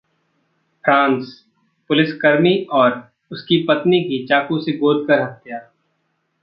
फ्रांसः 0.83 1.31
पुलिसकर्मी 1.89 2.55
और 2.71 3.01
उसकी 3.31 3.63
पत्नी 3.63 4.01
की 4.03 4.25
चाकू 4.27 4.59
से 4.59 4.77
गोदकर 4.77 5.21
हत्या 5.21 5.59